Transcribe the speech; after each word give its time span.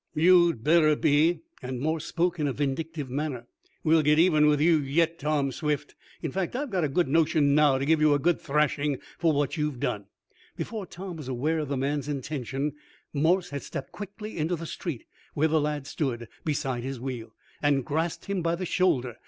"You'd 0.15 0.63
better 0.63 0.95
be!" 0.95 1.41
and 1.61 1.79
Morse 1.79 2.05
spoke 2.05 2.39
in 2.39 2.47
a 2.47 2.53
vindictive 2.53 3.07
manner. 3.07 3.45
"We'll 3.83 4.01
get 4.01 4.17
even 4.17 4.47
with 4.47 4.59
you 4.59 4.77
yet, 4.79 5.19
Tom 5.19 5.51
Swift. 5.51 5.93
In 6.23 6.31
fact 6.31 6.55
I've 6.55 6.73
a 6.73 6.89
good 6.89 7.07
notion 7.07 7.53
now 7.53 7.77
to 7.77 7.85
give 7.85 8.01
you 8.01 8.15
a 8.15 8.17
good 8.17 8.41
thrashing 8.41 8.97
for 9.19 9.31
what 9.31 9.57
you've 9.57 9.79
done." 9.79 10.05
Before 10.57 10.87
Tom 10.87 11.17
was 11.17 11.27
aware 11.27 11.59
of 11.59 11.67
the 11.67 11.77
man's 11.77 12.07
intention, 12.09 12.73
Morse 13.13 13.51
had 13.51 13.61
stepped 13.61 13.91
quickly 13.91 14.37
into 14.39 14.55
the 14.55 14.65
street, 14.65 15.05
where 15.35 15.47
the 15.49 15.61
lad 15.61 15.85
stood 15.85 16.27
beside 16.43 16.81
his 16.81 16.99
wheel, 16.99 17.35
and 17.61 17.85
grasped 17.85 18.25
him 18.25 18.41
by 18.41 18.55
the 18.55 18.65
shoulder. 18.65 19.17